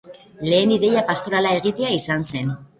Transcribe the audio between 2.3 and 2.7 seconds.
zen.